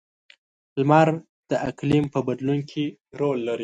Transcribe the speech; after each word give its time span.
•لمر 0.79 1.07
د 1.49 1.51
اقلیم 1.69 2.05
په 2.13 2.19
بدلون 2.27 2.59
کې 2.69 2.85
رول 3.19 3.37
لري. 3.47 3.59